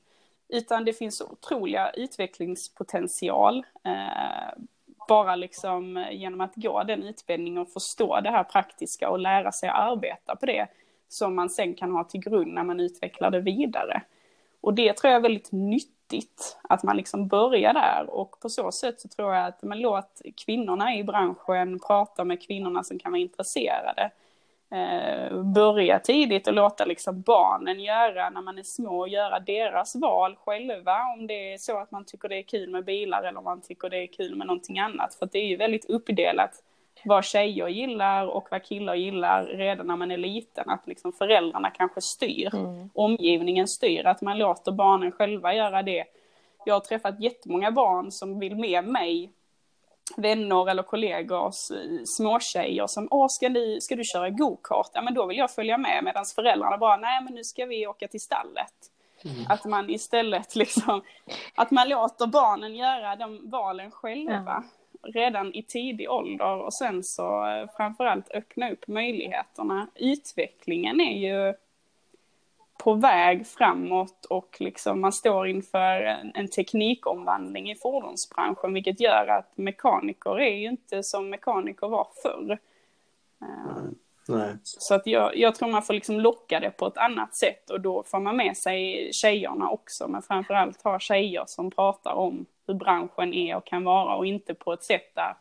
Utan 0.49 0.85
det 0.85 0.93
finns 0.93 1.21
otroliga 1.21 1.91
utvecklingspotential. 1.91 3.67
Eh, 3.85 4.63
bara 5.09 5.37
liksom 5.37 6.07
genom 6.11 6.41
att 6.41 6.55
gå 6.55 6.83
den 6.83 7.03
utbildningen 7.03 7.63
och 7.63 7.69
förstå 7.69 8.21
det 8.21 8.31
här 8.31 8.45
praktiska 8.45 9.11
och 9.11 9.19
lära 9.19 9.53
sig 9.53 9.69
att 9.69 9.79
arbeta 9.79 10.37
på 10.37 10.47
det 10.47 10.67
som 11.09 11.35
man 11.35 11.51
sen 11.51 11.75
kan 11.75 11.91
ha 11.91 12.05
till 12.05 12.21
grund 12.21 12.55
när 12.55 12.65
man 12.65 12.81
utvecklar 12.81 13.31
det 13.31 13.41
vidare. 13.41 14.03
Och 14.61 14.75
det 14.75 14.97
tror 14.97 15.11
jag 15.11 15.19
är 15.19 15.23
väldigt 15.23 15.53
nyttigt 15.53 16.59
att 16.63 16.83
man 16.83 16.97
liksom 16.97 17.29
börjar 17.29 17.73
där 17.73 18.07
och 18.09 18.41
på 18.41 18.49
så 18.49 18.73
sätt 18.73 19.01
så 19.01 19.09
tror 19.09 19.35
jag 19.35 19.47
att 19.47 19.63
man 19.63 19.79
låt 19.79 20.23
kvinnorna 20.45 20.95
i 20.95 21.05
branschen 21.05 21.79
prata 21.87 22.25
med 22.25 22.43
kvinnorna 22.43 22.85
som 22.85 22.99
kan 22.99 23.13
vara 23.13 23.21
intresserade. 23.21 24.11
Eh, 24.71 25.43
börja 25.43 25.99
tidigt 25.99 26.49
och 26.49 26.55
låta 26.55 26.85
liksom 26.85 27.21
barnen 27.23 27.81
göra 27.81 28.31
när 28.31 28.43
man 28.43 28.59
är 28.59 28.63
små, 28.63 29.07
göra 29.07 29.41
deras 29.41 29.97
val 29.97 30.37
själva 30.37 30.97
om 31.19 31.27
det 31.27 31.53
är 31.53 31.59
så 31.59 31.79
att 31.79 31.91
man 31.91 32.05
tycker 32.05 32.29
det 32.29 32.39
är 32.39 32.43
kul 32.43 32.71
med 32.71 32.85
bilar 32.85 33.23
eller 33.23 33.39
om 33.39 33.45
man 33.45 33.61
tycker 33.61 33.91
det 33.91 33.97
är 33.97 34.07
kul 34.07 34.37
med 34.37 34.47
någonting 34.47 34.79
annat. 34.79 35.15
För 35.15 35.29
det 35.33 35.39
är 35.39 35.47
ju 35.47 35.57
väldigt 35.57 35.91
uppdelat 35.91 36.63
vad 37.05 37.25
tjejer 37.25 37.69
gillar 37.69 38.27
och 38.27 38.49
vad 38.51 38.63
killar 38.63 38.95
gillar 38.95 39.45
redan 39.45 39.87
när 39.87 39.97
man 39.97 40.11
är 40.11 40.17
liten. 40.17 40.71
Att 40.71 40.87
liksom 40.87 41.13
föräldrarna 41.13 41.71
kanske 41.71 42.01
styr, 42.01 42.55
mm. 42.55 42.91
omgivningen 42.95 43.69
styr, 43.69 44.07
att 44.07 44.23
man 44.23 44.39
låter 44.39 44.73
barnen 44.73 45.13
själva 45.13 45.55
göra 45.55 45.83
det. 45.83 46.05
Jag 46.65 46.75
har 46.75 46.81
träffat 46.81 47.21
jättemånga 47.21 47.71
barn 47.71 48.13
som 48.13 48.39
vill 48.39 48.57
med 48.57 48.85
mig 48.85 49.33
vänner 50.17 50.71
eller 50.71 50.83
kollegor, 50.83 51.51
småtjejer 52.05 52.87
som 52.87 53.09
Åh, 53.11 53.27
ska, 53.29 53.49
du, 53.49 53.81
ska 53.81 53.97
du 53.97 54.05
köra 54.05 54.31
gokart? 54.31 54.91
Ja 54.93 55.03
men 55.03 55.15
då 55.15 55.27
vill 55.27 55.39
jag 55.39 55.51
följa 55.51 55.79
med 55.79 56.05
medan 56.05 56.25
föräldrarna 56.35 56.79
bara 56.79 56.97
nej 56.97 57.23
men 57.25 57.35
nu 57.35 57.45
ska 57.45 57.67
vi 57.67 57.87
åka 57.87 58.09
till 58.09 58.21
stallet. 58.21 58.75
Mm. 59.25 59.37
Att 59.49 59.65
man 59.65 59.91
istället 59.91 60.57
liksom, 60.57 61.03
att 61.55 61.71
man 61.71 61.89
låter 61.89 62.27
barnen 62.27 62.77
göra 62.77 63.17
de 63.17 63.51
valen 63.51 63.91
själva. 63.91 64.43
Ja. 64.47 64.63
Redan 65.03 65.55
i 65.55 65.63
tidig 65.63 66.11
ålder 66.11 66.57
och 66.57 66.75
sen 66.75 67.05
så 67.05 67.47
eh, 67.47 67.71
framförallt 67.77 68.31
öppna 68.31 68.71
upp 68.71 68.89
möjligheterna. 68.89 69.89
Utvecklingen 69.95 71.01
är 71.01 71.19
ju 71.19 71.55
på 72.79 72.95
väg 72.95 73.47
framåt 73.47 74.25
och 74.25 74.57
liksom 74.61 75.01
man 75.01 75.13
står 75.13 75.49
inför 75.49 76.03
en, 76.03 76.33
en 76.35 76.49
teknikomvandling 76.49 77.71
i 77.71 77.75
fordonsbranschen 77.75 78.75
vilket 78.75 79.01
gör 79.01 79.27
att 79.27 79.57
mekaniker 79.57 80.41
är 80.41 80.57
ju 80.57 80.69
inte 80.69 81.03
som 81.03 81.31
mekaniker 81.31 81.89
var 81.89 82.09
förr. 82.23 82.59
Mm. 83.41 83.95
Nej. 84.29 84.57
Så 84.63 84.95
att 84.95 85.07
jag, 85.07 85.37
jag 85.37 85.55
tror 85.55 85.69
man 85.69 85.83
får 85.83 85.95
liksom 85.95 86.21
locka 86.21 86.61
det 86.61 86.71
på 86.71 86.87
ett 86.87 86.97
annat 86.97 87.35
sätt 87.35 87.71
och 87.71 87.81
då 87.81 88.03
får 88.03 88.21
man 88.21 88.37
med 88.37 88.57
sig 88.57 89.11
tjejerna 89.13 89.71
också 89.71 90.09
men 90.09 90.23
framförallt 90.23 90.83
ha 90.83 90.99
tjejer 90.99 91.45
som 91.47 91.71
pratar 91.71 92.13
om 92.13 92.47
hur 92.67 92.75
branschen 92.75 93.35
är 93.35 93.57
och 93.57 93.67
kan 93.67 93.85
vara 93.85 94.17
och 94.17 94.27
inte 94.27 94.55
på 94.55 94.73
ett 94.73 94.85
sätt 94.85 95.15
där 95.15 95.35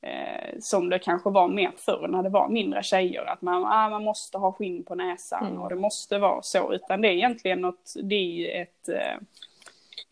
eh, 0.00 0.58
som 0.60 0.88
det 0.88 0.98
kanske 0.98 1.30
var 1.30 1.48
mer 1.48 1.70
förr 1.76 2.08
när 2.08 2.22
det 2.22 2.28
var 2.28 2.48
mindre 2.48 2.82
tjejer, 2.82 3.24
att 3.24 3.42
man, 3.42 3.64
ah, 3.64 3.90
man 3.90 4.04
måste 4.04 4.38
ha 4.38 4.52
skinn 4.52 4.84
på 4.84 4.94
näsan 4.94 5.46
mm. 5.46 5.62
och 5.62 5.68
det 5.68 5.76
måste 5.76 6.18
vara 6.18 6.42
så, 6.42 6.72
utan 6.72 7.00
det 7.00 7.08
är 7.08 7.12
egentligen 7.12 7.60
något, 7.60 7.94
det 8.02 8.14
är 8.14 8.62
ett, 8.62 8.88
eh, 8.88 9.22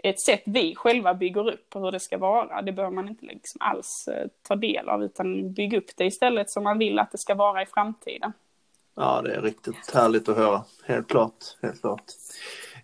ett 0.09 0.21
sätt 0.21 0.43
vi 0.47 0.75
själva 0.75 1.15
bygger 1.15 1.49
upp 1.49 1.71
på 1.71 1.79
hur 1.79 1.93
det 1.93 2.01
ska 2.01 2.19
vara. 2.19 2.63
Det 2.63 2.73
behöver 2.73 2.95
man 2.95 3.09
inte 3.09 3.27
liksom 3.27 3.59
alls 3.61 4.09
eh, 4.09 4.29
ta 4.43 4.57
del 4.57 4.89
av, 4.89 5.05
utan 5.05 5.53
bygga 5.53 5.79
upp 5.79 5.97
det 5.97 6.05
istället 6.05 6.51
som 6.51 6.65
man 6.65 6.79
vill 6.79 6.99
att 6.99 7.13
det 7.13 7.19
ska 7.19 7.35
vara 7.35 7.63
i 7.63 7.67
framtiden. 7.67 8.33
Ja, 8.97 9.23
det 9.23 9.35
är 9.35 9.43
riktigt 9.43 9.95
härligt 9.95 10.29
att 10.29 10.37
höra, 10.37 10.65
helt 10.85 11.09
klart, 11.09 11.45
helt 11.63 11.81
klart. 11.81 12.05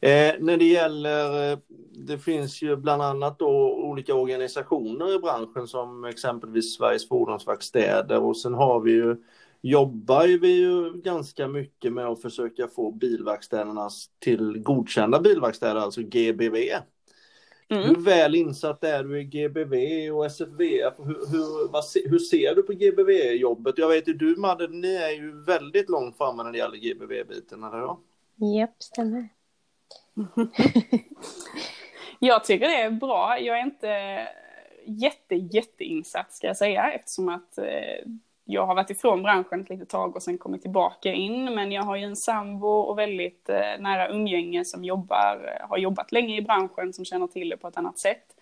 Eh, 0.00 0.34
när 0.38 0.56
det 0.56 0.64
gäller, 0.64 1.52
eh, 1.52 1.58
det 1.90 2.18
finns 2.18 2.62
ju 2.62 2.76
bland 2.76 3.02
annat 3.02 3.38
då 3.38 3.72
olika 3.72 4.14
organisationer 4.14 5.14
i 5.14 5.18
branschen 5.18 5.66
som 5.66 6.04
exempelvis 6.04 6.74
Sveriges 6.76 7.08
fordonsverkstäder 7.08 8.18
och 8.18 8.36
sen 8.36 8.54
har 8.54 8.80
vi 8.80 8.92
ju 8.92 9.16
jobbar 9.62 10.40
vi 10.40 10.48
ju 10.48 10.92
ganska 10.92 11.48
mycket 11.48 11.92
med 11.92 12.06
att 12.06 12.22
försöka 12.22 12.68
få 12.68 12.90
bilverkstäderna 12.90 13.88
till 14.18 14.58
godkända 14.58 15.20
bilverkstäder, 15.20 15.80
alltså 15.80 16.00
GBV. 16.02 16.56
Mm. 17.70 17.84
Hur 17.84 17.94
väl 17.94 18.34
insatt 18.34 18.84
är 18.84 19.04
du 19.04 19.20
i 19.20 19.24
GBV 19.24 19.74
och 20.12 20.26
SFVF? 20.26 20.94
Hur, 20.98 21.30
hur, 21.30 21.72
vad, 21.72 21.84
hur 22.04 22.18
ser 22.18 22.54
du 22.54 22.62
på 22.62 22.72
GBV-jobbet? 22.72 23.78
Jag 23.78 23.88
vet 23.88 24.08
ju 24.08 24.12
du 24.12 24.36
Madde, 24.36 24.68
ni 24.68 24.94
är 24.94 25.10
ju 25.10 25.44
väldigt 25.44 25.88
långt 25.88 26.16
framme 26.16 26.42
när 26.42 26.52
det 26.52 26.58
gäller 26.58 26.76
GBV-biten, 26.76 27.64
eller 27.64 27.78
hur? 27.78 27.96
Japp, 28.58 28.82
stämmer. 28.82 29.28
jag 32.18 32.44
tycker 32.44 32.68
det 32.68 32.80
är 32.80 32.90
bra. 32.90 33.40
Jag 33.40 33.58
är 33.58 33.64
inte 33.64 34.26
jätte, 34.86 35.34
jätteinsatt 35.34 36.32
ska 36.32 36.46
jag 36.46 36.56
säga 36.56 36.92
eftersom 36.92 37.28
att 37.28 37.58
eh, 37.58 37.64
jag 38.52 38.66
har 38.66 38.74
varit 38.74 38.90
ifrån 38.90 39.22
branschen 39.22 39.60
ett 39.60 39.70
litet 39.70 39.88
tag 39.88 40.16
och 40.16 40.22
sen 40.22 40.38
kommit 40.38 40.62
tillbaka 40.62 41.12
in. 41.12 41.54
Men 41.54 41.72
jag 41.72 41.82
har 41.82 41.96
ju 41.96 42.04
en 42.04 42.16
sambo 42.16 42.68
och 42.68 42.98
väldigt 42.98 43.48
eh, 43.48 43.80
nära 43.80 44.08
umgänge 44.08 44.64
som 44.64 44.84
jobbar, 44.84 45.58
har 45.68 45.78
jobbat 45.78 46.12
länge 46.12 46.36
i 46.36 46.42
branschen 46.42 46.92
som 46.92 47.04
känner 47.04 47.26
till 47.26 47.48
det 47.48 47.56
på 47.56 47.68
ett 47.68 47.76
annat 47.76 47.98
sätt. 47.98 48.36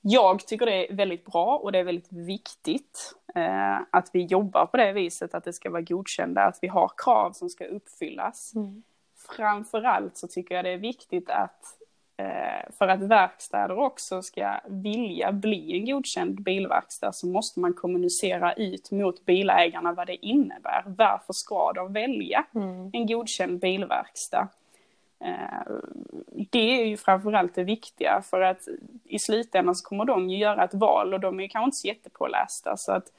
Jag 0.00 0.46
tycker 0.46 0.66
det 0.66 0.90
är 0.90 0.96
väldigt 0.96 1.24
bra 1.24 1.56
och 1.56 1.72
det 1.72 1.78
är 1.78 1.84
väldigt 1.84 2.12
viktigt 2.12 3.14
eh, 3.34 3.76
att 3.90 4.10
vi 4.12 4.24
jobbar 4.24 4.66
på 4.66 4.76
det 4.76 4.92
viset, 4.92 5.34
att 5.34 5.44
det 5.44 5.52
ska 5.52 5.70
vara 5.70 5.82
godkända, 5.82 6.42
att 6.42 6.58
vi 6.62 6.68
har 6.68 6.90
krav 6.96 7.32
som 7.32 7.48
ska 7.48 7.64
uppfyllas. 7.64 8.52
Mm 8.56 8.82
framförallt 9.28 10.16
så 10.16 10.28
tycker 10.28 10.54
jag 10.54 10.64
det 10.64 10.70
är 10.70 10.78
viktigt 10.78 11.30
att 11.30 11.64
eh, 11.80 11.85
för 12.78 12.88
att 12.88 13.02
verkstäder 13.02 13.78
också 13.78 14.22
ska 14.22 14.60
vilja 14.66 15.32
bli 15.32 15.72
en 15.72 15.86
godkänd 15.86 16.42
bilverkstad 16.42 17.12
så 17.12 17.26
måste 17.26 17.60
man 17.60 17.74
kommunicera 17.74 18.52
ut 18.52 18.90
mot 18.90 19.24
bilägarna 19.24 19.92
vad 19.92 20.06
det 20.06 20.26
innebär. 20.26 20.82
Varför 20.86 21.32
ska 21.32 21.72
de 21.72 21.92
välja 21.92 22.44
mm. 22.54 22.90
en 22.92 23.06
godkänd 23.06 23.60
bilverkstad? 23.60 24.48
Eh, 25.20 25.72
det 26.50 26.80
är 26.80 26.86
ju 26.86 26.96
framförallt 26.96 27.54
det 27.54 27.64
viktiga 27.64 28.22
för 28.30 28.40
att 28.40 28.68
i 29.04 29.18
slutändan 29.18 29.74
så 29.74 29.88
kommer 29.88 30.04
de 30.04 30.30
ju 30.30 30.38
göra 30.38 30.64
ett 30.64 30.74
val 30.74 31.14
och 31.14 31.20
de 31.20 31.40
är 31.40 31.48
kanske 31.48 31.64
inte 31.64 31.76
så 31.76 31.86
jättepålästa 31.86 32.76
så 32.76 32.92
att 32.92 33.12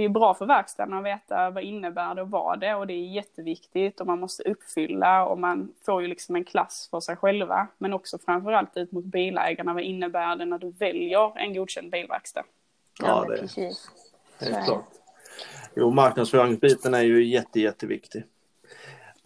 det 0.00 0.04
är 0.04 0.08
bra 0.08 0.34
för 0.34 0.46
verkstaden 0.46 0.94
att 0.94 1.04
veta 1.04 1.50
vad 1.50 1.62
innebär 1.62 2.14
det 2.14 2.22
och 2.22 2.30
vad 2.30 2.60
det 2.60 2.74
och 2.74 2.86
det 2.86 2.92
är 2.92 3.06
jätteviktigt 3.06 4.00
och 4.00 4.06
man 4.06 4.20
måste 4.20 4.42
uppfylla 4.42 5.26
och 5.26 5.38
man 5.38 5.72
får 5.86 6.02
ju 6.02 6.08
liksom 6.08 6.36
en 6.36 6.44
klass 6.44 6.88
för 6.90 7.00
sig 7.00 7.16
själva. 7.16 7.66
Men 7.78 7.92
också 7.92 8.18
framförallt 8.18 8.76
ut 8.76 8.92
mot 8.92 9.04
bilägarna, 9.04 9.74
vad 9.74 9.82
innebär 9.82 10.36
det 10.36 10.44
när 10.44 10.58
du 10.58 10.70
väljer 10.70 11.38
en 11.38 11.54
godkänd 11.54 11.90
bilverkstad? 11.90 12.42
Ja, 13.00 13.06
ja 13.06 13.24
det 13.28 13.34
är 13.34 13.40
precis. 13.40 13.90
Helt 14.40 14.66
klart. 14.66 14.84
Jo, 15.74 15.90
marknadsföringsbiten 15.90 16.94
är 16.94 17.02
ju 17.02 17.24
jätte, 17.24 17.60
jätteviktig. 17.60 18.24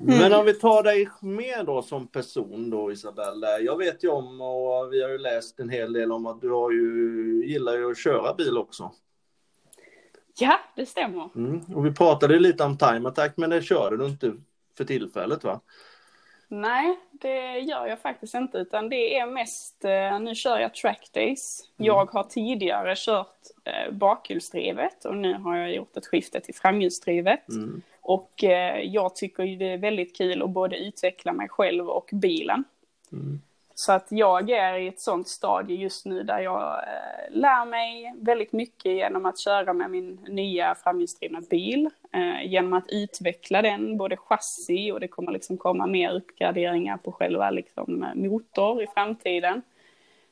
Mm. 0.00 0.18
Men 0.18 0.32
om 0.32 0.44
vi 0.44 0.54
tar 0.54 0.82
dig 0.82 1.08
med 1.20 1.66
då 1.66 1.82
som 1.82 2.06
person 2.06 2.70
då 2.70 2.92
Isabella. 2.92 3.58
Jag 3.58 3.76
vet 3.76 4.04
ju 4.04 4.08
om 4.08 4.40
och 4.40 4.92
vi 4.92 5.02
har 5.02 5.10
ju 5.10 5.18
läst 5.18 5.60
en 5.60 5.68
hel 5.68 5.92
del 5.92 6.12
om 6.12 6.26
att 6.26 6.40
du 6.40 6.50
har 6.50 6.70
ju, 6.70 7.42
gillar 7.46 7.72
ju 7.72 7.90
att 7.90 7.98
köra 7.98 8.34
bil 8.34 8.58
också. 8.58 8.92
Ja, 10.38 10.60
det 10.76 10.86
stämmer. 10.86 11.30
Mm. 11.34 11.60
Och 11.74 11.86
vi 11.86 11.92
pratade 11.92 12.38
lite 12.38 12.64
om 12.64 12.78
time 12.78 13.08
attack, 13.08 13.32
men 13.36 13.50
det 13.50 13.62
kör 13.62 13.96
du 13.96 14.06
inte 14.06 14.32
för 14.76 14.84
tillfället 14.84 15.44
va? 15.44 15.60
Nej, 16.48 16.98
det 17.10 17.58
gör 17.58 17.86
jag 17.86 18.00
faktiskt 18.00 18.34
inte, 18.34 18.58
utan 18.58 18.88
det 18.88 19.18
är 19.18 19.26
mest, 19.26 19.84
eh, 19.84 20.20
nu 20.20 20.34
kör 20.34 20.58
jag 20.58 20.74
trackdays. 20.74 21.60
Mm. 21.78 21.86
Jag 21.86 22.10
har 22.10 22.24
tidigare 22.24 22.94
kört 22.96 23.36
eh, 23.64 23.92
bakhjulsdrivet 23.92 25.04
och 25.04 25.16
nu 25.16 25.34
har 25.34 25.56
jag 25.56 25.74
gjort 25.74 25.96
ett 25.96 26.06
skifte 26.06 26.40
till 26.40 26.54
framhjulsdrivet. 26.54 27.48
Mm. 27.48 27.82
Och 28.00 28.44
eh, 28.44 28.80
jag 28.80 29.16
tycker 29.16 29.58
det 29.58 29.72
är 29.72 29.78
väldigt 29.78 30.16
kul 30.16 30.42
att 30.42 30.50
både 30.50 30.76
utveckla 30.76 31.32
mig 31.32 31.48
själv 31.48 31.88
och 31.88 32.08
bilen. 32.12 32.64
Mm. 33.12 33.40
Så 33.76 33.92
att 33.92 34.06
jag 34.08 34.50
är 34.50 34.78
i 34.78 34.88
ett 34.88 35.00
sånt 35.00 35.28
stadie 35.28 35.76
just 35.76 36.06
nu 36.06 36.22
där 36.22 36.38
jag 36.38 36.62
eh, 36.62 37.30
lär 37.30 37.66
mig 37.66 38.14
väldigt 38.16 38.52
mycket 38.52 38.92
genom 38.92 39.26
att 39.26 39.40
köra 39.40 39.72
med 39.72 39.90
min 39.90 40.14
nya 40.28 40.74
framhjulsdrivna 40.74 41.40
bil. 41.50 41.90
Eh, 42.12 42.46
genom 42.46 42.72
att 42.72 42.84
utveckla 42.88 43.62
den, 43.62 43.96
både 43.96 44.16
chassi 44.16 44.92
och 44.92 45.00
det 45.00 45.08
kommer 45.08 45.32
liksom 45.32 45.56
komma 45.56 45.86
mer 45.86 46.10
uppgraderingar 46.10 46.96
på 46.96 47.12
själva 47.12 47.50
liksom, 47.50 48.02
eh, 48.02 48.14
motor 48.14 48.82
i 48.82 48.86
framtiden. 48.86 49.62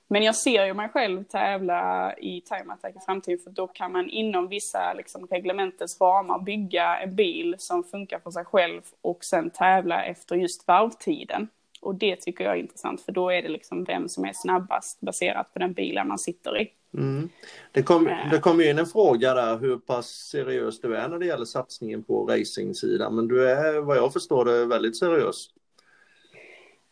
Men 0.07 0.23
jag 0.23 0.37
ser 0.37 0.65
ju 0.67 0.75
mig 0.75 0.89
själv 0.89 1.25
tävla 1.25 2.13
i 2.17 2.41
time 2.41 2.73
attack 2.73 2.97
i 2.97 3.01
framtiden 3.07 3.39
för 3.45 3.51
då 3.51 3.67
kan 3.67 3.93
man 3.93 4.11
inom 4.11 4.49
vissa 4.49 4.93
liksom, 4.93 5.27
reglementets 5.31 6.01
ramar 6.01 6.39
bygga 6.39 6.99
en 6.99 7.17
bil 7.17 7.55
som 7.59 7.85
funkar 7.85 8.19
för 8.19 8.31
sig 8.31 8.45
själv 8.45 8.83
och 9.01 9.25
sen 9.25 9.51
tävla 9.51 10.05
efter 10.05 10.37
just 10.37 10.69
varvtiden. 10.69 11.49
Och 11.83 11.95
det 11.95 12.17
tycker 12.17 12.45
jag 12.45 12.55
är 12.55 12.59
intressant 12.61 13.01
för 13.01 13.13
då 13.13 13.31
är 13.31 13.43
det 13.43 13.49
liksom 13.49 13.85
vem 13.85 14.09
som 14.09 14.25
är 14.25 14.33
snabbast 14.35 15.01
baserat 15.01 15.53
på 15.53 15.59
den 15.59 15.73
bilen 15.73 16.09
man 16.09 16.19
sitter 16.19 16.61
i. 16.61 16.73
Mm. 16.95 17.29
Det 17.73 17.83
kom, 17.83 18.07
eh. 18.07 18.31
det 18.31 18.39
kom 18.39 18.61
in 18.61 18.79
en 18.79 18.87
fråga 18.87 19.35
där 19.35 19.59
hur 19.59 19.77
pass 19.77 20.07
seriös 20.07 20.81
du 20.81 20.97
är 20.97 21.09
när 21.09 21.19
det 21.19 21.27
gäller 21.27 21.45
satsningen 21.45 22.03
på 22.03 22.27
racingsidan. 22.27 23.17
Men 23.17 23.29
du 23.29 23.51
är 23.51 23.81
vad 23.81 23.97
jag 23.97 24.13
förstår 24.13 24.45
det 24.45 24.67
väldigt 24.67 24.97
seriös. 24.97 25.49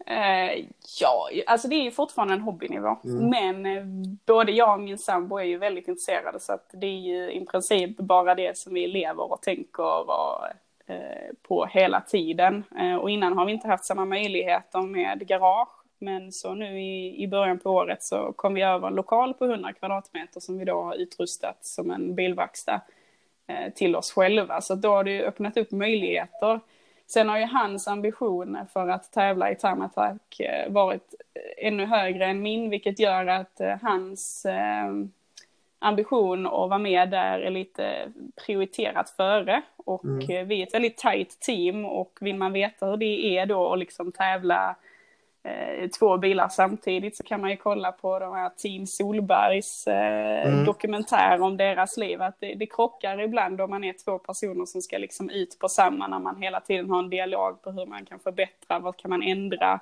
Eh, 0.06 0.64
ja, 1.00 1.28
alltså 1.47 1.68
det 1.68 1.75
är 1.75 1.82
ju 1.82 1.90
fortfarande 1.90 2.35
en 2.35 2.40
hobbynivå. 2.40 2.99
Mm. 3.04 3.30
Men 3.30 3.66
eh, 3.66 3.85
både 4.26 4.52
jag 4.52 4.75
och 4.75 4.80
min 4.80 4.99
sambo 4.99 5.38
är 5.38 5.44
ju 5.44 5.59
väldigt 5.59 5.88
intresserade 5.88 6.40
så 6.40 6.52
att 6.52 6.70
det 6.73 6.87
är 6.87 7.00
ju 7.00 7.32
i 7.32 7.47
princip 7.47 7.97
bara 7.97 8.35
det 8.35 8.59
som 8.59 8.75
vi 8.75 8.87
lever 8.87 9.32
och 9.32 9.42
tänker 9.42 10.11
och 10.11 10.44
Eh, 10.90 11.35
på 11.42 11.66
hela 11.66 12.00
tiden. 12.00 12.64
Eh, 12.78 12.94
och 12.94 13.11
innan 13.11 13.38
har 13.38 13.44
vi 13.44 13.52
inte 13.52 13.68
haft 13.68 13.85
samma 13.85 14.04
möjligheter 14.04 14.82
med 14.82 15.26
garage. 15.26 15.68
Men 15.99 16.32
så 16.32 16.54
nu 16.54 16.80
i, 16.80 17.23
i 17.23 17.28
början 17.28 17.59
på 17.59 17.70
året 17.70 18.02
så 18.02 18.32
kom 18.32 18.54
vi 18.54 18.62
över 18.62 18.88
en 18.88 18.94
lokal 18.94 19.35
på 19.35 19.44
100 19.44 19.73
kvadratmeter 19.73 20.40
som 20.40 20.59
vi 20.59 20.64
då 20.64 20.82
har 20.82 20.94
utrustat 20.94 21.64
som 21.64 21.90
en 21.90 22.14
bilverkstad 22.14 22.80
eh, 23.47 23.73
till 23.73 23.97
oss 23.97 24.12
själva. 24.12 24.61
Så 24.61 24.75
då 24.75 24.88
har 24.88 25.04
det 25.04 25.25
öppnat 25.26 25.56
upp 25.56 25.70
möjligheter. 25.70 26.61
Sen 27.06 27.28
har 27.28 27.38
ju 27.38 27.44
hans 27.44 27.88
ambition 27.88 28.59
för 28.73 28.88
att 28.88 29.12
tävla 29.12 29.50
i 29.50 29.56
Time 29.56 29.88
varit 30.68 31.14
ännu 31.59 31.87
högre 31.87 32.26
än 32.26 32.42
min, 32.42 32.70
vilket 32.70 32.99
gör 32.99 33.26
att 33.26 33.61
hans 33.82 34.47
ambition 35.82 36.46
att 36.46 36.52
vara 36.52 36.78
med 36.78 37.10
där 37.10 37.40
är 37.40 37.50
lite 37.50 38.12
prioriterat 38.46 39.10
före. 39.10 39.62
Och 39.76 40.04
mm. 40.04 40.49
vi 40.49 40.62
är 40.62 40.66
ett 40.66 40.75
väldigt 40.75 40.99
tajt 40.99 41.40
team 41.40 41.84
och 41.84 42.18
vill 42.20 42.37
man 42.37 42.52
veta 42.52 42.87
hur 42.87 42.96
det 42.96 43.38
är 43.38 43.46
då 43.46 43.72
att 43.72 43.78
liksom 43.78 44.12
tävla 44.12 44.76
eh, 45.42 45.88
två 45.88 46.18
bilar 46.18 46.49
samtidigt 46.49 47.16
så 47.16 47.22
kan 47.22 47.40
man 47.40 47.50
ju 47.50 47.56
kolla 47.56 47.92
på 47.92 48.18
de 48.18 48.34
här 48.34 48.49
Team 48.49 48.87
Solbergs 48.87 49.87
eh, 49.87 50.46
mm. 50.46 50.64
dokumentär 50.64 51.42
om 51.42 51.56
deras 51.56 51.96
liv. 51.96 52.22
Att 52.22 52.40
det, 52.40 52.54
det 52.54 52.66
krockar 52.66 53.20
ibland 53.20 53.60
om 53.60 53.70
man 53.70 53.84
är 53.84 53.92
två 54.04 54.18
personer 54.18 54.66
som 54.66 54.82
ska 54.82 54.99
liksom 54.99 55.30
ut 55.30 55.58
på 55.58 55.68
samma 55.68 56.06
när 56.06 56.18
man 56.18 56.42
hela 56.42 56.60
tiden 56.60 56.90
har 56.90 56.99
en 56.99 57.10
dialog 57.10 57.62
på 57.62 57.70
hur 57.70 57.87
man 57.87 58.04
kan 58.04 58.18
förbättra, 58.18 58.78
vad 58.78 58.96
kan 58.96 59.10
man 59.10 59.22
ändra 59.22 59.80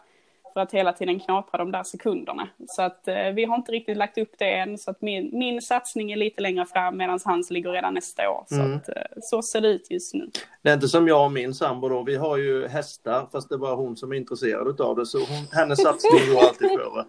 för 0.58 0.62
att 0.62 0.72
hela 0.72 0.92
tiden 0.92 1.20
knapra 1.20 1.58
de 1.58 1.72
där 1.72 1.82
sekunderna. 1.82 2.48
Så 2.66 2.82
att 2.82 3.08
eh, 3.08 3.28
vi 3.34 3.44
har 3.44 3.56
inte 3.56 3.72
riktigt 3.72 3.96
lagt 3.96 4.18
upp 4.18 4.32
det 4.38 4.52
än, 4.54 4.78
så 4.78 4.90
att 4.90 5.02
min, 5.02 5.30
min 5.32 5.62
satsning 5.62 6.12
är 6.12 6.16
lite 6.16 6.42
längre 6.42 6.66
fram 6.66 6.96
medan 6.96 7.18
hans 7.24 7.50
ligger 7.50 7.70
redan 7.70 7.94
nästa 7.94 8.30
år. 8.30 8.44
Så, 8.48 8.54
mm. 8.54 8.76
att, 8.76 8.88
eh, 8.88 8.94
så 9.22 9.42
ser 9.42 9.60
det 9.60 9.68
ut 9.68 9.90
just 9.90 10.14
nu. 10.14 10.30
Det 10.62 10.70
är 10.70 10.74
inte 10.74 10.88
som 10.88 11.08
jag 11.08 11.24
och 11.24 11.32
min 11.32 11.54
sambo 11.54 11.88
då, 11.88 12.02
vi 12.02 12.16
har 12.16 12.36
ju 12.36 12.68
hästar 12.68 13.28
fast 13.32 13.48
det 13.48 13.54
är 13.54 13.58
bara 13.58 13.74
hon 13.74 13.96
som 13.96 14.12
är 14.12 14.16
intresserad 14.16 14.80
av 14.80 14.96
det 14.96 15.06
så 15.06 15.18
hon, 15.18 15.46
hennes 15.52 15.82
satsning 15.82 16.34
går 16.34 16.40
alltid 16.40 16.68
före. 16.68 17.04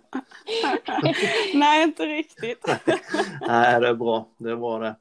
Nej, 1.54 1.84
inte 1.84 2.04
riktigt. 2.04 2.66
Nej, 3.48 3.82
det 3.82 3.88
är 3.88 3.94
bra, 3.94 4.28
det 4.38 4.52
är 4.52 4.56
bra 4.56 4.80
det. 4.80 4.96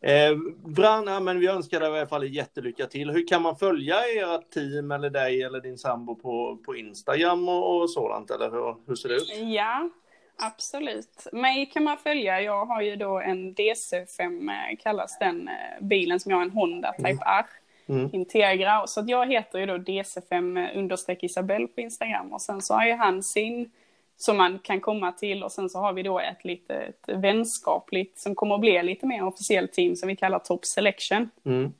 Eh, 0.00 0.36
Branna, 0.64 1.20
men 1.20 1.40
vi 1.40 1.46
önskar 1.46 1.80
dig 1.80 1.88
i 1.88 1.96
alla 1.96 2.06
fall 2.06 2.28
jättelycka 2.28 2.86
till. 2.86 3.10
Hur 3.10 3.26
kan 3.26 3.42
man 3.42 3.56
följa 3.56 3.96
ert 3.96 4.50
team 4.50 4.90
eller 4.90 5.10
dig 5.10 5.42
eller 5.42 5.60
din 5.60 5.78
sambo 5.78 6.14
på, 6.14 6.58
på 6.64 6.76
Instagram 6.76 7.48
och, 7.48 7.80
och 7.80 7.90
sådant? 7.90 8.30
Eller 8.30 8.50
hur, 8.50 8.76
hur 8.86 8.94
ser 8.94 9.08
det 9.08 9.14
ut? 9.14 9.32
Ja, 9.54 9.88
absolut. 10.36 11.26
Mig 11.32 11.66
kan 11.66 11.84
man 11.84 11.98
följa. 11.98 12.40
Jag 12.40 12.66
har 12.66 12.82
ju 12.82 12.96
då 12.96 13.20
en 13.20 13.54
DC5 13.54 14.50
eh, 14.50 14.76
kallas 14.78 15.18
den 15.18 15.48
eh, 15.48 15.86
bilen 15.86 16.20
som 16.20 16.30
jag 16.30 16.38
har 16.38 16.44
en 16.44 16.50
Honda 16.50 16.92
Type 16.92 17.08
mm. 17.08 17.22
R. 17.26 17.46
Mm. 17.88 18.10
Integra. 18.12 18.86
Så 18.86 19.00
att 19.00 19.08
jag 19.08 19.32
heter 19.32 19.58
ju 19.58 19.66
då 19.66 19.76
DC5 19.76 21.08
eh, 21.08 21.24
Isabelle 21.24 21.66
på 21.66 21.80
Instagram 21.80 22.32
och 22.32 22.42
sen 22.42 22.62
så 22.62 22.74
har 22.74 22.86
ju 22.86 22.92
han 22.92 23.22
sin 23.22 23.70
som 24.18 24.36
man 24.36 24.58
kan 24.58 24.80
komma 24.80 25.12
till 25.12 25.42
och 25.42 25.52
sen 25.52 25.68
så 25.68 25.78
har 25.78 25.92
vi 25.92 26.02
då 26.02 26.20
ett 26.20 26.44
litet 26.44 26.96
vänskapligt 27.06 28.18
som 28.18 28.34
kommer 28.34 28.54
att 28.54 28.60
bli 28.60 28.82
lite 28.82 29.06
mer 29.06 29.24
officiellt 29.24 29.72
team 29.72 29.96
som 29.96 30.08
vi 30.08 30.16
kallar 30.16 30.38
Top 30.38 30.64
Selection. 30.64 31.30
Mm. 31.44 31.72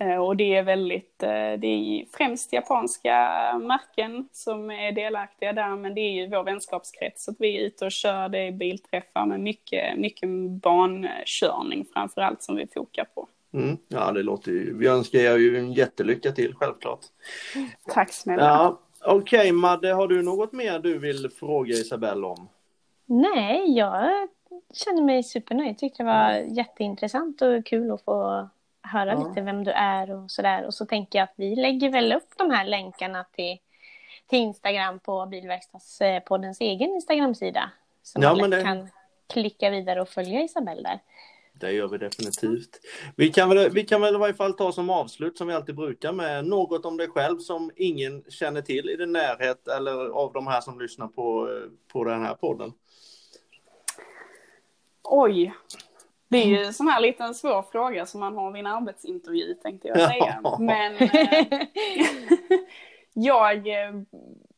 Eh, 0.00 0.16
och 0.16 0.36
det 0.36 0.54
är 0.54 0.62
väldigt, 0.62 1.22
eh, 1.22 1.52
det 1.58 1.66
är 1.66 2.04
främst 2.16 2.52
japanska 2.52 3.12
märken 3.62 4.28
som 4.32 4.70
är 4.70 4.92
delaktiga 4.92 5.52
där, 5.52 5.76
men 5.76 5.94
det 5.94 6.00
är 6.00 6.12
ju 6.12 6.28
vår 6.28 6.44
vänskapskrets. 6.44 7.24
Så 7.24 7.30
att 7.30 7.36
vi 7.38 7.56
är 7.56 7.60
ute 7.60 7.84
och 7.84 7.92
kör, 7.92 8.28
det 8.28 8.38
är 8.38 8.52
bilträffar 8.52 9.26
med 9.26 9.40
mycket, 9.40 9.98
mycket 9.98 10.28
bankörning 10.62 11.86
framför 11.92 12.20
allt 12.20 12.42
som 12.42 12.56
vi 12.56 12.66
fokar 12.66 13.04
på. 13.14 13.28
Mm, 13.52 13.76
ja, 13.88 14.12
det 14.12 14.22
låter 14.22 14.52
ju, 14.52 14.78
vi 14.78 14.86
önskar 14.86 15.18
er 15.18 15.36
ju 15.36 15.58
en 15.58 15.72
jättelycka 15.72 16.32
till, 16.32 16.54
självklart. 16.54 17.00
Tack 17.94 18.12
snälla. 18.12 18.42
Ja, 18.42 18.80
Okej 19.04 19.38
okay, 19.38 19.52
Madde, 19.52 19.92
har 19.92 20.08
du 20.08 20.22
något 20.22 20.52
mer 20.52 20.78
du 20.78 20.98
vill 20.98 21.30
fråga 21.30 21.74
Isabelle 21.74 22.26
om? 22.26 22.48
Nej, 23.06 23.76
jag 23.76 24.28
känner 24.74 25.02
mig 25.02 25.22
supernöjd. 25.22 25.78
Tyckte 25.78 26.02
det 26.02 26.06
var 26.06 26.32
jätteintressant 26.32 27.42
och 27.42 27.66
kul 27.66 27.90
att 27.90 28.02
få 28.02 28.48
höra 28.82 29.12
ja. 29.12 29.28
lite 29.28 29.40
vem 29.40 29.64
du 29.64 29.70
är 29.70 30.10
och 30.10 30.30
sådär. 30.30 30.66
Och 30.66 30.74
så 30.74 30.86
tänker 30.86 31.18
jag 31.18 31.24
att 31.24 31.34
vi 31.36 31.56
lägger 31.56 31.90
väl 31.90 32.12
upp 32.12 32.28
de 32.36 32.50
här 32.50 32.64
länkarna 32.64 33.24
till, 33.24 33.58
till 34.26 34.38
Instagram 34.38 34.98
på 34.98 35.26
Bilverkstadspoddens 35.26 36.60
egen 36.60 36.90
Instagramsida. 36.90 37.70
Så 38.02 38.18
ja, 38.22 38.34
man 38.34 38.50
det... 38.50 38.62
kan 38.62 38.88
klicka 39.26 39.70
vidare 39.70 40.02
och 40.02 40.08
följa 40.08 40.42
Isabelle 40.42 40.82
där. 40.82 41.00
Det 41.60 41.72
gör 41.72 41.88
vi 41.88 41.98
definitivt. 41.98 42.80
Vi 43.16 43.28
kan, 43.28 43.48
väl, 43.48 43.70
vi 43.70 43.84
kan 43.84 44.00
väl 44.00 44.14
i 44.14 44.18
varje 44.18 44.34
fall 44.34 44.54
ta 44.54 44.72
som 44.72 44.90
avslut 44.90 45.38
som 45.38 45.48
vi 45.48 45.54
alltid 45.54 45.76
brukar 45.76 46.12
med 46.12 46.46
något 46.46 46.84
om 46.84 46.96
dig 46.96 47.08
själv 47.08 47.38
som 47.38 47.70
ingen 47.76 48.24
känner 48.28 48.60
till 48.60 48.90
i 48.90 48.96
din 48.96 49.12
närhet 49.12 49.68
eller 49.68 50.08
av 50.08 50.32
de 50.32 50.46
här 50.46 50.60
som 50.60 50.80
lyssnar 50.80 51.08
på, 51.08 51.48
på 51.92 52.04
den 52.04 52.22
här 52.22 52.34
podden. 52.34 52.72
Oj, 55.02 55.54
det 56.28 56.38
är 56.38 56.46
ju 56.46 56.64
en 56.64 56.74
sån 56.74 56.88
här 56.88 57.00
liten 57.00 57.34
svår 57.34 57.62
fråga 57.62 58.06
som 58.06 58.20
man 58.20 58.36
har 58.36 58.52
vid 58.52 58.60
en 58.60 58.66
arbetsintervju 58.66 59.54
tänkte 59.54 59.88
jag 59.88 59.98
säga. 59.98 60.40
Ja. 60.44 60.58
Men 60.60 60.96
eh, 60.96 61.66
jag 63.12 63.68
eh, 63.68 63.92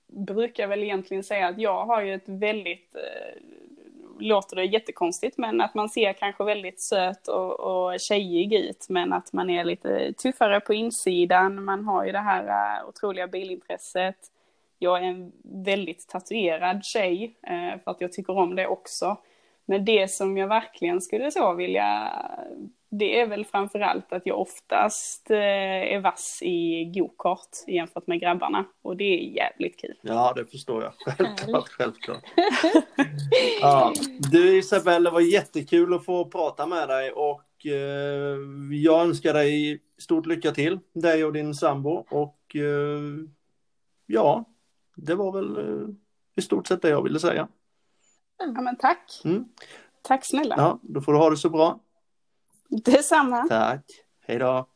brukar 0.06 0.66
väl 0.66 0.82
egentligen 0.82 1.24
säga 1.24 1.48
att 1.48 1.58
jag 1.58 1.86
har 1.86 2.02
ju 2.02 2.14
ett 2.14 2.28
väldigt 2.28 2.94
eh, 2.94 3.42
låter 4.20 4.56
det 4.56 4.64
jättekonstigt, 4.64 5.38
men 5.38 5.60
att 5.60 5.74
man 5.74 5.88
ser 5.88 6.12
kanske 6.12 6.44
väldigt 6.44 6.80
söt 6.80 7.28
och, 7.28 7.60
och 7.60 8.00
tjejig 8.00 8.52
ut, 8.54 8.86
men 8.88 9.12
att 9.12 9.32
man 9.32 9.50
är 9.50 9.64
lite 9.64 10.12
tuffare 10.12 10.60
på 10.60 10.74
insidan. 10.74 11.64
Man 11.64 11.84
har 11.84 12.04
ju 12.04 12.12
det 12.12 12.18
här 12.18 12.78
eh, 12.78 12.88
otroliga 12.88 13.26
bilintresset. 13.26 14.16
Jag 14.78 14.98
är 14.98 15.02
en 15.02 15.32
väldigt 15.42 16.08
tatuerad 16.08 16.84
tjej, 16.84 17.36
eh, 17.42 17.80
för 17.84 17.90
att 17.90 18.00
jag 18.00 18.12
tycker 18.12 18.38
om 18.38 18.56
det 18.56 18.66
också. 18.66 19.16
Men 19.64 19.84
det 19.84 20.10
som 20.10 20.36
jag 20.36 20.48
verkligen 20.48 21.00
skulle 21.00 21.30
så 21.30 21.54
vilja 21.54 22.12
det 22.90 23.20
är 23.20 23.26
väl 23.26 23.44
framförallt 23.44 24.12
att 24.12 24.26
jag 24.26 24.40
oftast 24.40 25.30
eh, 25.30 25.36
är 25.94 26.00
vass 26.00 26.38
i 26.42 26.84
gokart 26.84 27.48
jämfört 27.66 28.06
med 28.06 28.20
grabbarna. 28.20 28.64
Och 28.82 28.96
det 28.96 29.04
är 29.04 29.36
jävligt 29.36 29.80
kul. 29.80 29.94
Ja, 30.02 30.32
det 30.36 30.46
förstår 30.46 30.82
jag. 30.82 30.92
Självklart, 31.16 31.68
självklart. 31.68 32.22
ja. 33.60 33.92
Du 34.32 34.58
Isabelle, 34.58 35.10
det 35.10 35.14
var 35.14 35.20
jättekul 35.20 35.94
att 35.94 36.04
få 36.04 36.24
prata 36.24 36.66
med 36.66 36.88
dig 36.88 37.12
och 37.12 37.66
eh, 37.66 38.38
jag 38.72 39.02
önskar 39.02 39.34
dig 39.34 39.82
stort 39.98 40.26
lycka 40.26 40.52
till, 40.52 40.78
dig 40.92 41.24
och 41.24 41.32
din 41.32 41.54
sambo. 41.54 42.04
Och 42.10 42.56
eh, 42.56 43.00
ja, 44.06 44.44
det 44.96 45.14
var 45.14 45.32
väl 45.32 45.58
i 46.36 46.42
stort 46.42 46.66
sett 46.66 46.82
det 46.82 46.88
jag 46.88 47.02
ville 47.02 47.18
säga. 47.20 47.48
Ja, 48.38 48.60
men 48.60 48.76
tack. 48.76 49.20
Mm. 49.24 49.44
Tack 50.02 50.20
snälla. 50.26 50.54
Ja, 50.58 50.78
då 50.82 51.00
får 51.00 51.12
du 51.12 51.18
ha 51.18 51.30
det 51.30 51.36
så 51.36 51.50
bra. 51.50 51.80
Detsamma. 52.70 53.46
Tack. 53.48 53.84
Hej 54.26 54.38
då. 54.38 54.68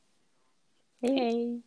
Hej, 1.03 1.19
hej. 1.19 1.63